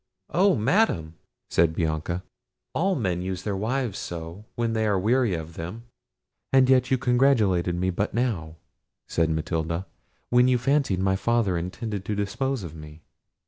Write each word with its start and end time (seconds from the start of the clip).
"Oh! 0.31 0.55
Madam," 0.55 1.13
said 1.51 1.75
Bianca, 1.75 2.23
"all 2.73 2.95
men 2.95 3.21
use 3.21 3.43
their 3.43 3.55
wives 3.55 3.99
so, 3.99 4.45
when 4.55 4.73
they 4.73 4.87
are 4.87 4.97
weary 4.97 5.35
of 5.35 5.53
them." 5.53 5.83
"And 6.51 6.67
yet 6.71 6.89
you 6.89 6.97
congratulated 6.97 7.75
me 7.75 7.91
but 7.91 8.11
now," 8.11 8.55
said 9.07 9.29
Matilda, 9.29 9.85
"when 10.31 10.47
you 10.47 10.57
fancied 10.57 11.01
my 11.01 11.15
father 11.15 11.55
intended 11.55 12.03
to 12.05 12.15
dispose 12.15 12.63
of 12.63 12.73
me!" 12.73 13.01